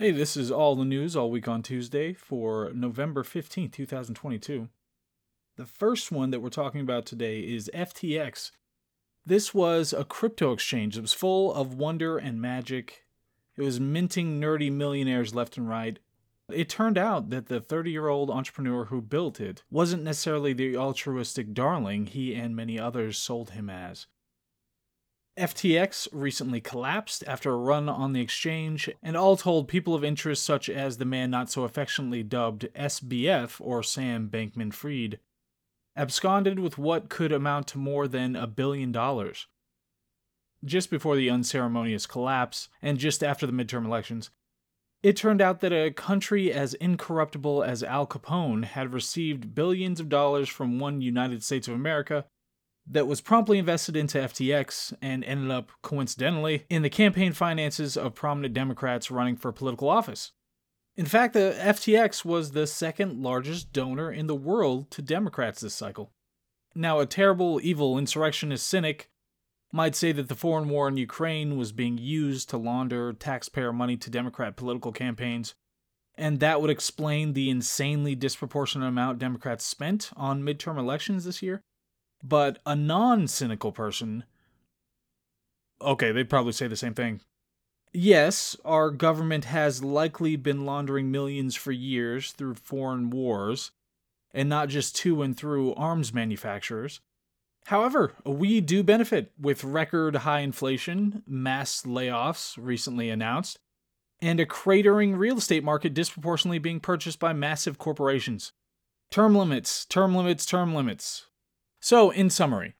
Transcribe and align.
Hey, 0.00 0.12
this 0.12 0.34
is 0.34 0.50
all 0.50 0.76
the 0.76 0.86
news 0.86 1.14
all 1.14 1.30
week 1.30 1.46
on 1.46 1.62
Tuesday 1.62 2.14
for 2.14 2.70
November 2.72 3.22
15th, 3.22 3.72
2022. 3.72 4.70
The 5.58 5.66
first 5.66 6.10
one 6.10 6.30
that 6.30 6.40
we're 6.40 6.48
talking 6.48 6.80
about 6.80 7.04
today 7.04 7.40
is 7.40 7.70
FTX. 7.74 8.50
This 9.26 9.52
was 9.52 9.92
a 9.92 10.06
crypto 10.06 10.52
exchange 10.52 10.94
that 10.94 11.02
was 11.02 11.12
full 11.12 11.52
of 11.52 11.74
wonder 11.74 12.16
and 12.16 12.40
magic. 12.40 13.04
It 13.58 13.62
was 13.62 13.78
minting 13.78 14.40
nerdy 14.40 14.72
millionaires 14.72 15.34
left 15.34 15.58
and 15.58 15.68
right. 15.68 15.98
It 16.50 16.70
turned 16.70 16.96
out 16.96 17.28
that 17.28 17.48
the 17.48 17.60
30 17.60 17.90
year 17.90 18.08
old 18.08 18.30
entrepreneur 18.30 18.86
who 18.86 19.02
built 19.02 19.38
it 19.38 19.64
wasn't 19.70 20.02
necessarily 20.02 20.54
the 20.54 20.78
altruistic 20.78 21.52
darling 21.52 22.06
he 22.06 22.34
and 22.34 22.56
many 22.56 22.80
others 22.80 23.18
sold 23.18 23.50
him 23.50 23.68
as. 23.68 24.06
FTX 25.38 26.08
recently 26.12 26.60
collapsed 26.60 27.24
after 27.26 27.52
a 27.52 27.56
run 27.56 27.88
on 27.88 28.12
the 28.12 28.20
exchange, 28.20 28.90
and 29.02 29.16
all 29.16 29.36
told, 29.36 29.68
people 29.68 29.94
of 29.94 30.04
interest 30.04 30.42
such 30.42 30.68
as 30.68 30.98
the 30.98 31.04
man 31.04 31.30
not 31.30 31.50
so 31.50 31.64
affectionately 31.64 32.22
dubbed 32.22 32.68
SBF 32.74 33.60
or 33.60 33.82
Sam 33.82 34.28
Bankman 34.28 34.72
Fried 34.72 35.18
absconded 35.96 36.58
with 36.58 36.78
what 36.78 37.08
could 37.08 37.32
amount 37.32 37.66
to 37.68 37.78
more 37.78 38.08
than 38.08 38.36
a 38.36 38.46
billion 38.46 38.92
dollars. 38.92 39.46
Just 40.64 40.90
before 40.90 41.16
the 41.16 41.30
unceremonious 41.30 42.06
collapse, 42.06 42.68
and 42.82 42.98
just 42.98 43.22
after 43.24 43.46
the 43.46 43.52
midterm 43.52 43.86
elections, 43.86 44.30
it 45.02 45.16
turned 45.16 45.40
out 45.40 45.60
that 45.60 45.72
a 45.72 45.90
country 45.90 46.52
as 46.52 46.74
incorruptible 46.74 47.62
as 47.62 47.82
Al 47.82 48.06
Capone 48.06 48.64
had 48.64 48.92
received 48.92 49.54
billions 49.54 49.98
of 49.98 50.08
dollars 50.08 50.48
from 50.48 50.78
one 50.78 51.00
United 51.00 51.42
States 51.42 51.68
of 51.68 51.74
America 51.74 52.26
that 52.90 53.06
was 53.06 53.20
promptly 53.20 53.58
invested 53.58 53.96
into 53.96 54.18
FTX 54.18 54.92
and 55.00 55.24
ended 55.24 55.50
up, 55.50 55.70
coincidentally, 55.82 56.64
in 56.68 56.82
the 56.82 56.90
campaign 56.90 57.32
finances 57.32 57.96
of 57.96 58.14
prominent 58.14 58.52
Democrats 58.52 59.10
running 59.10 59.36
for 59.36 59.52
political 59.52 59.88
office. 59.88 60.32
In 60.96 61.06
fact, 61.06 61.34
the 61.34 61.56
FTX 61.58 62.24
was 62.24 62.50
the 62.50 62.66
second 62.66 63.22
largest 63.22 63.72
donor 63.72 64.10
in 64.10 64.26
the 64.26 64.34
world 64.34 64.90
to 64.90 65.02
Democrats 65.02 65.60
this 65.60 65.74
cycle. 65.74 66.12
Now, 66.74 66.98
a 66.98 67.06
terrible, 67.06 67.60
evil 67.62 67.96
insurrectionist 67.96 68.66
cynic 68.66 69.08
might 69.72 69.94
say 69.94 70.10
that 70.10 70.28
the 70.28 70.34
foreign 70.34 70.68
war 70.68 70.88
in 70.88 70.96
Ukraine 70.96 71.56
was 71.56 71.70
being 71.70 71.96
used 71.96 72.50
to 72.50 72.56
launder 72.56 73.12
taxpayer 73.12 73.72
money 73.72 73.96
to 73.98 74.10
Democrat 74.10 74.56
political 74.56 74.90
campaigns, 74.90 75.54
and 76.16 76.40
that 76.40 76.60
would 76.60 76.70
explain 76.70 77.32
the 77.32 77.50
insanely 77.50 78.16
disproportionate 78.16 78.88
amount 78.88 79.20
Democrats 79.20 79.64
spent 79.64 80.10
on 80.16 80.42
midterm 80.42 80.76
elections 80.76 81.24
this 81.24 81.40
year. 81.40 81.62
But 82.22 82.58
a 82.66 82.76
non 82.76 83.28
cynical 83.28 83.72
person, 83.72 84.24
okay, 85.80 86.12
they'd 86.12 86.30
probably 86.30 86.52
say 86.52 86.68
the 86.68 86.76
same 86.76 86.94
thing. 86.94 87.20
Yes, 87.92 88.56
our 88.64 88.90
government 88.90 89.46
has 89.46 89.82
likely 89.82 90.36
been 90.36 90.64
laundering 90.64 91.10
millions 91.10 91.56
for 91.56 91.72
years 91.72 92.30
through 92.32 92.54
foreign 92.54 93.10
wars, 93.10 93.72
and 94.32 94.48
not 94.48 94.68
just 94.68 94.94
to 94.96 95.22
and 95.22 95.36
through 95.36 95.74
arms 95.74 96.14
manufacturers. 96.14 97.00
However, 97.66 98.14
we 98.24 98.60
do 98.60 98.82
benefit 98.82 99.32
with 99.40 99.64
record 99.64 100.16
high 100.16 100.40
inflation, 100.40 101.22
mass 101.26 101.82
layoffs 101.82 102.56
recently 102.60 103.10
announced, 103.10 103.58
and 104.20 104.38
a 104.38 104.46
cratering 104.46 105.18
real 105.18 105.38
estate 105.38 105.64
market 105.64 105.94
disproportionately 105.94 106.58
being 106.58 106.80
purchased 106.80 107.18
by 107.18 107.32
massive 107.32 107.78
corporations. 107.78 108.52
Term 109.10 109.34
limits, 109.34 109.84
term 109.84 110.14
limits, 110.14 110.46
term 110.46 110.74
limits. 110.74 111.26
So, 111.80 112.10
in 112.10 112.28
summary, 112.28 112.74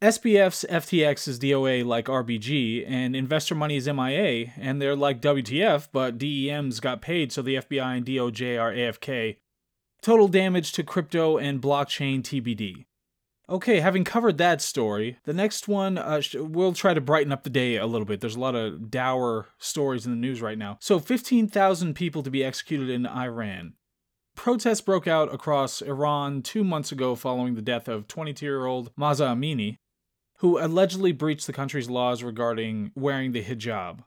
SBF's 0.00 0.64
FTX 0.70 1.28
is 1.28 1.38
DOA 1.38 1.84
like 1.84 2.06
RBG, 2.06 2.86
and 2.88 3.14
investor 3.14 3.54
money 3.54 3.76
is 3.76 3.86
MIA, 3.86 4.52
and 4.56 4.80
they're 4.80 4.96
like 4.96 5.20
WTF, 5.20 5.88
but 5.92 6.16
DEMs 6.16 6.80
got 6.80 7.02
paid, 7.02 7.32
so 7.32 7.42
the 7.42 7.56
FBI 7.56 7.98
and 7.98 8.06
DOJ 8.06 8.58
are 8.58 8.72
AFK. 8.72 9.36
Total 10.00 10.26
damage 10.26 10.72
to 10.72 10.82
crypto 10.82 11.36
and 11.36 11.60
blockchain 11.60 12.22
TBD. 12.22 12.86
Okay, 13.50 13.80
having 13.80 14.04
covered 14.04 14.38
that 14.38 14.62
story, 14.62 15.18
the 15.24 15.34
next 15.34 15.68
one, 15.68 15.98
uh, 15.98 16.22
we'll 16.34 16.72
try 16.72 16.94
to 16.94 17.00
brighten 17.00 17.32
up 17.32 17.42
the 17.42 17.50
day 17.50 17.76
a 17.76 17.86
little 17.86 18.06
bit. 18.06 18.20
There's 18.20 18.36
a 18.36 18.40
lot 18.40 18.54
of 18.54 18.90
dour 18.90 19.48
stories 19.58 20.06
in 20.06 20.12
the 20.12 20.16
news 20.16 20.40
right 20.40 20.56
now. 20.56 20.78
So, 20.80 20.98
15,000 20.98 21.92
people 21.92 22.22
to 22.22 22.30
be 22.30 22.42
executed 22.42 22.88
in 22.88 23.06
Iran. 23.06 23.74
Protests 24.40 24.80
broke 24.80 25.06
out 25.06 25.34
across 25.34 25.82
Iran 25.82 26.40
two 26.40 26.64
months 26.64 26.90
ago 26.90 27.14
following 27.14 27.56
the 27.56 27.60
death 27.60 27.88
of 27.88 28.08
22 28.08 28.46
year 28.46 28.64
old 28.64 28.90
Mahsa 28.96 29.24
Amini, 29.24 29.76
who 30.38 30.58
allegedly 30.58 31.12
breached 31.12 31.46
the 31.46 31.52
country's 31.52 31.90
laws 31.90 32.22
regarding 32.22 32.90
wearing 32.94 33.32
the 33.32 33.44
hijab. 33.44 34.02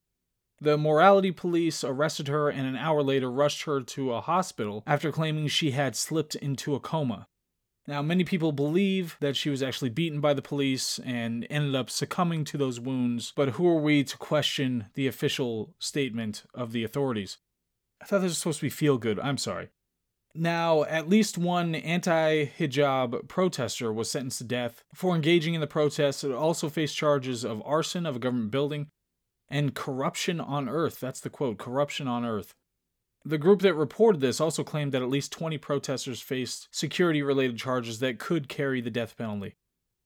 The 0.60 0.76
morality 0.76 1.32
police 1.32 1.84
arrested 1.84 2.30
her 2.30 2.50
and 2.50 2.66
an 2.66 2.76
hour 2.76 3.04
later 3.04 3.30
rushed 3.30 3.66
her 3.66 3.80
to 3.82 4.14
a 4.14 4.22
hospital 4.22 4.82
after 4.88 5.12
claiming 5.12 5.50
she 5.50 5.70
had 5.70 5.96
slipped 5.96 6.34
into 6.34 6.74
a 6.74 6.80
coma. 6.80 7.28
Now, 7.86 8.02
many 8.02 8.24
people 8.24 8.52
believe 8.52 9.18
that 9.20 9.36
she 9.36 9.52
was 9.52 9.62
actually 9.62 9.92
beaten 9.92 10.20
by 10.20 10.34
the 10.34 10.42
police 10.42 10.98
and 11.06 11.46
ended 11.52 11.76
up 11.76 11.92
succumbing 11.92 12.44
to 12.46 12.58
those 12.58 12.80
wounds, 12.80 13.34
but 13.36 13.50
who 13.50 13.68
are 13.68 13.80
we 13.80 14.04
to 14.06 14.18
question 14.18 14.88
the 14.96 15.06
official 15.06 15.76
statement 15.78 16.44
of 16.56 16.72
the 16.72 16.84
authorities? 16.84 17.38
I 18.02 18.06
thought 18.06 18.22
this 18.22 18.32
was 18.32 18.40
supposed 18.40 18.62
to 18.62 18.66
be 18.66 18.72
feel 18.72 18.98
good. 18.98 19.20
I'm 19.20 19.38
sorry. 19.38 19.70
Now, 20.36 20.84
at 20.86 21.08
least 21.08 21.38
one 21.38 21.76
anti 21.76 22.46
hijab 22.46 23.28
protester 23.28 23.94
was 23.94 24.10
sentenced 24.10 24.40
to 24.40 24.44
death 24.44 24.84
for 24.94 25.14
engaging 25.14 25.54
in 25.54 25.62
the 25.62 25.68
protests. 25.68 26.24
It 26.24 26.32
also 26.32 26.70
faced 26.70 26.98
charges 26.98 27.44
of 27.44 27.62
arson 27.66 28.08
of 28.08 28.16
a 28.16 28.20
government 28.20 28.50
building 28.50 28.88
and 29.48 29.76
corruption 29.76 30.40
on 30.40 30.68
earth. 30.68 31.00
That's 31.00 31.20
the 31.20 31.30
quote 31.30 31.60
corruption 31.60 32.08
on 32.08 32.26
earth. 32.26 32.56
The 33.24 33.38
group 33.38 33.62
that 33.62 33.76
reported 33.76 34.22
this 34.22 34.42
also 34.42 34.64
claimed 34.64 34.92
that 34.92 35.04
at 35.04 35.10
least 35.10 35.32
20 35.32 35.58
protesters 35.60 36.20
faced 36.20 36.68
security 36.72 37.22
related 37.22 37.58
charges 37.58 38.00
that 38.00 38.20
could 38.20 38.50
carry 38.50 38.82
the 38.82 38.90
death 38.90 39.16
penalty. 39.16 39.54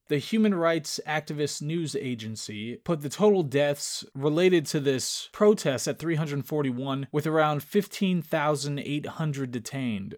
The 0.09 0.19
human 0.19 0.55
rights 0.55 1.01
activist 1.05 1.61
news 1.61 1.93
agency 1.93 2.77
put 2.77 3.01
the 3.01 3.09
total 3.09 3.43
deaths 3.43 4.05
related 4.15 4.65
to 4.67 4.79
this 4.79 5.27
protest 5.33 5.85
at 5.85 5.99
341, 5.99 7.07
with 7.11 7.27
around 7.27 7.61
15,800 7.61 9.51
detained, 9.51 10.15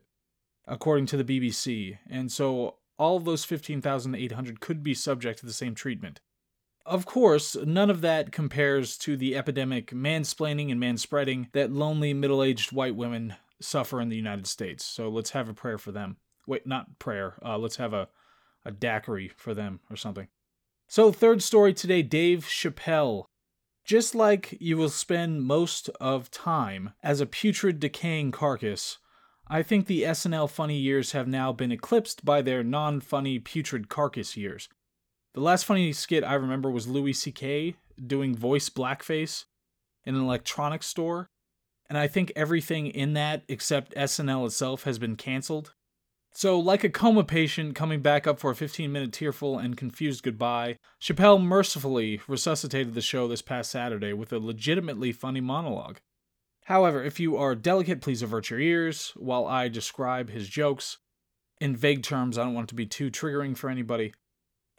according 0.68 1.08
to 1.08 1.18
the 1.18 1.24
BBC. 1.24 1.98
And 2.08 2.32
so 2.32 2.76
all 3.00 3.18
of 3.18 3.26
those 3.26 3.46
15,800 3.46 4.60
could 4.60 4.84
be 4.84 4.94
subject 4.94 5.40
to 5.40 5.48
the 5.48 5.54
same 5.54 5.74
treatment. 5.74 6.20
Of 6.86 7.08
course, 7.08 7.56
none 7.56 7.90
of 7.90 8.02
that 8.02 8.32
compares 8.32 8.96
to 9.00 9.18
the 9.18 9.36
epidemic 9.36 9.92
mansplaining 9.92 10.72
and 10.72 10.80
manspreading 10.80 11.52
that 11.54 11.72
lonely 11.72 12.14
middle 12.14 12.44
aged 12.44 12.72
white 12.72 12.96
women 12.96 13.36
suffer 13.60 14.00
in 14.02 14.10
the 14.10 14.16
United 14.16 14.46
States. 14.46 14.86
So 14.86 15.10
let's 15.10 15.32
have 15.32 15.50
a 15.50 15.54
prayer 15.54 15.78
for 15.80 15.92
them. 15.92 16.18
Wait, 16.46 16.68
not 16.68 17.00
prayer. 17.00 17.36
Uh, 17.44 17.58
let's 17.58 17.76
have 17.78 17.94
a 17.94 18.08
a 18.66 18.72
daiquiri 18.72 19.30
for 19.36 19.54
them 19.54 19.80
or 19.90 19.96
something. 19.96 20.28
So, 20.88 21.12
third 21.12 21.44
story 21.44 21.74
today 21.74 22.02
Dave 22.02 22.46
Chappelle. 22.46 23.26
Just 23.86 24.14
like 24.14 24.56
you 24.60 24.78
will 24.78 24.90
spend 24.90 25.44
most 25.44 25.90
of 26.00 26.30
time 26.30 26.94
as 27.02 27.22
a 27.22 27.26
putrid, 27.26 27.80
decaying 27.80 28.32
carcass, 28.32 29.00
I 29.48 29.64
think 29.64 29.88
the 29.88 30.04
SNL 30.04 30.50
funny 30.50 30.78
years 30.78 31.14
have 31.14 31.28
now 31.28 31.52
been 31.52 31.72
eclipsed 31.72 32.24
by 32.24 32.44
their 32.44 32.64
non 32.64 33.02
funny, 33.02 33.40
putrid 33.40 33.90
carcass 33.90 34.38
years. 34.38 34.70
The 35.34 35.42
last 35.42 35.64
funny 35.64 35.92
skit 35.94 36.24
I 36.24 36.36
remember 36.36 36.70
was 36.70 36.88
Louis 36.88 37.14
C.K. 37.14 37.76
doing 38.06 38.36
voice 38.36 38.70
blackface 38.70 39.46
in 40.06 40.16
an 40.16 40.22
electronics 40.22 40.88
store, 40.88 41.28
and 41.88 41.98
I 41.98 42.08
think 42.08 42.32
everything 42.36 42.88
in 42.88 43.14
that 43.14 43.44
except 43.48 43.96
SNL 43.96 44.46
itself 44.46 44.84
has 44.84 45.00
been 45.00 45.16
canceled. 45.16 45.74
So, 46.32 46.60
like 46.60 46.84
a 46.84 46.90
coma 46.90 47.24
patient 47.24 47.76
coming 47.76 48.02
back 48.02 48.28
up 48.28 48.40
for 48.40 48.52
a 48.52 48.56
15 48.56 48.92
minute 48.92 49.12
tearful 49.12 49.58
and 49.58 49.76
confused 49.76 50.24
goodbye, 50.24 50.78
Chappelle 51.02 51.42
mercifully 51.42 52.22
resuscitated 52.28 52.94
the 52.94 53.02
show 53.02 53.28
this 53.28 53.42
past 53.42 53.72
Saturday 53.72 54.14
with 54.14 54.32
a 54.32 54.40
legitimately 54.40 55.12
funny 55.12 55.42
monologue. 55.42 56.00
However, 56.66 57.04
if 57.04 57.20
you 57.20 57.36
are 57.36 57.56
delicate, 57.56 58.00
please 58.00 58.22
avert 58.22 58.52
your 58.52 58.60
ears 58.60 59.12
while 59.16 59.48
I 59.48 59.70
describe 59.70 60.30
his 60.30 60.48
jokes. 60.48 61.00
In 61.60 61.76
vague 61.76 62.04
terms, 62.04 62.38
I 62.38 62.44
don't 62.44 62.54
want 62.54 62.68
it 62.68 62.70
to 62.70 62.76
be 62.76 62.86
too 62.86 63.10
triggering 63.10 63.58
for 63.58 63.70
anybody. 63.70 64.14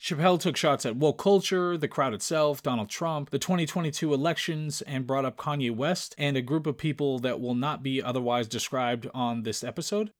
Chappelle 0.01 0.41
took 0.41 0.57
shots 0.57 0.87
at 0.87 0.97
woke 0.97 1.19
culture, 1.19 1.77
the 1.77 1.89
crowd 1.89 2.15
itself, 2.15 2.63
Donald 2.63 2.89
Trump, 2.89 3.31
the 3.31 3.39
2022 3.39 4.15
elections, 4.15 4.81
and 4.83 5.07
brought 5.07 5.27
up 5.27 5.37
Kanye 5.37 5.75
West 5.75 6.15
and 6.17 6.37
a 6.37 6.43
group 6.43 6.67
of 6.67 6.79
people 6.79 7.19
that 7.19 7.41
will 7.41 7.55
not 7.55 7.83
be 7.83 8.03
otherwise 8.03 8.49
described 8.49 9.09
on 9.13 9.43
this 9.43 9.63
episode. 9.63 10.13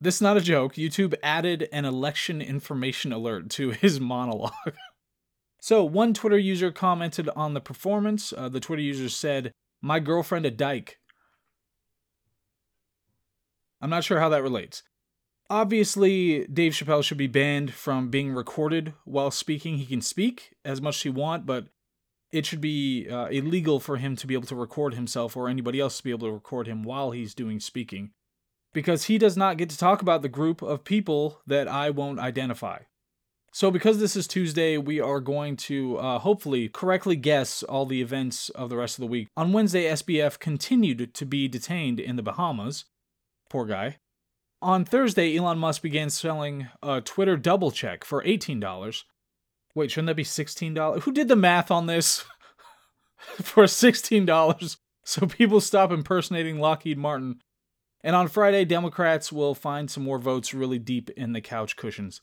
This 0.00 0.16
is 0.16 0.22
not 0.22 0.36
a 0.36 0.40
joke. 0.40 0.74
YouTube 0.74 1.14
added 1.22 1.68
an 1.72 1.84
election 1.84 2.40
information 2.40 3.12
alert 3.12 3.50
to 3.50 3.70
his 3.70 4.00
monologue. 4.00 4.52
so, 5.60 5.84
one 5.84 6.14
Twitter 6.14 6.38
user 6.38 6.70
commented 6.70 7.28
on 7.34 7.54
the 7.54 7.60
performance. 7.60 8.32
Uh, 8.36 8.48
the 8.48 8.60
Twitter 8.60 8.82
user 8.82 9.08
said, 9.08 9.52
My 9.82 9.98
girlfriend 9.98 10.46
a 10.46 10.50
dyke. 10.50 10.98
I'm 13.80 13.90
not 13.90 14.04
sure 14.04 14.20
how 14.20 14.28
that 14.28 14.42
relates. 14.42 14.82
Obviously, 15.50 16.46
Dave 16.46 16.72
Chappelle 16.72 17.02
should 17.02 17.16
be 17.16 17.26
banned 17.26 17.72
from 17.72 18.10
being 18.10 18.32
recorded 18.32 18.92
while 19.04 19.30
speaking. 19.30 19.78
He 19.78 19.86
can 19.86 20.02
speak 20.02 20.54
as 20.64 20.82
much 20.82 20.96
as 20.96 21.02
he 21.02 21.10
want, 21.10 21.46
but 21.46 21.68
it 22.30 22.44
should 22.44 22.60
be 22.60 23.08
uh, 23.08 23.26
illegal 23.26 23.80
for 23.80 23.96
him 23.96 24.14
to 24.16 24.26
be 24.26 24.34
able 24.34 24.46
to 24.46 24.56
record 24.56 24.94
himself 24.94 25.36
or 25.36 25.48
anybody 25.48 25.80
else 25.80 25.96
to 25.96 26.04
be 26.04 26.10
able 26.10 26.28
to 26.28 26.34
record 26.34 26.66
him 26.66 26.82
while 26.82 27.12
he's 27.12 27.34
doing 27.34 27.60
speaking 27.60 28.10
because 28.72 29.04
he 29.04 29.18
does 29.18 29.36
not 29.36 29.56
get 29.56 29.70
to 29.70 29.78
talk 29.78 30.02
about 30.02 30.22
the 30.22 30.28
group 30.28 30.62
of 30.62 30.84
people 30.84 31.40
that 31.46 31.68
I 31.68 31.90
won't 31.90 32.18
identify. 32.18 32.80
So, 33.52 33.70
because 33.70 33.98
this 33.98 34.14
is 34.14 34.26
Tuesday, 34.26 34.76
we 34.76 35.00
are 35.00 35.20
going 35.20 35.56
to 35.56 35.96
uh, 35.96 36.18
hopefully 36.18 36.68
correctly 36.68 37.16
guess 37.16 37.62
all 37.62 37.86
the 37.86 38.02
events 38.02 38.50
of 38.50 38.68
the 38.68 38.76
rest 38.76 38.98
of 38.98 39.00
the 39.00 39.06
week. 39.06 39.28
On 39.36 39.52
Wednesday, 39.52 39.84
SBF 39.84 40.38
continued 40.38 41.14
to 41.14 41.26
be 41.26 41.48
detained 41.48 41.98
in 41.98 42.16
the 42.16 42.22
Bahamas. 42.22 42.84
Poor 43.48 43.64
guy. 43.64 43.96
On 44.60 44.84
Thursday, 44.84 45.36
Elon 45.36 45.58
Musk 45.58 45.82
began 45.82 46.10
selling 46.10 46.68
a 46.82 47.00
Twitter 47.00 47.36
double 47.36 47.70
check 47.70 48.04
for 48.04 48.22
$18. 48.22 49.04
Wait, 49.74 49.90
shouldn't 49.90 50.08
that 50.08 50.16
be 50.16 50.24
$16? 50.24 51.02
Who 51.02 51.12
did 51.12 51.28
the 51.28 51.36
math 51.36 51.70
on 51.70 51.86
this? 51.86 52.24
for 53.18 53.64
$16 53.64 54.76
so 55.08 55.26
people 55.26 55.62
stop 55.62 55.90
impersonating 55.90 56.58
Lockheed 56.58 56.98
Martin. 56.98 57.40
And 58.02 58.14
on 58.14 58.28
Friday, 58.28 58.64
Democrats 58.64 59.32
will 59.32 59.54
find 59.54 59.90
some 59.90 60.04
more 60.04 60.18
votes 60.18 60.54
really 60.54 60.78
deep 60.78 61.10
in 61.10 61.32
the 61.32 61.40
couch 61.40 61.76
cushions. 61.76 62.20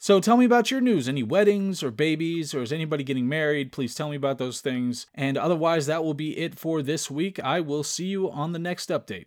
So 0.00 0.20
tell 0.20 0.36
me 0.36 0.44
about 0.44 0.70
your 0.70 0.80
news. 0.80 1.08
Any 1.08 1.22
weddings 1.22 1.82
or 1.82 1.90
babies, 1.90 2.54
or 2.54 2.62
is 2.62 2.72
anybody 2.72 3.02
getting 3.02 3.28
married? 3.28 3.72
Please 3.72 3.94
tell 3.94 4.10
me 4.10 4.16
about 4.16 4.38
those 4.38 4.60
things. 4.60 5.06
And 5.14 5.36
otherwise, 5.36 5.86
that 5.86 6.04
will 6.04 6.14
be 6.14 6.38
it 6.38 6.58
for 6.58 6.82
this 6.82 7.10
week. 7.10 7.40
I 7.40 7.60
will 7.60 7.82
see 7.82 8.06
you 8.06 8.30
on 8.30 8.52
the 8.52 8.58
next 8.58 8.90
update. 8.90 9.26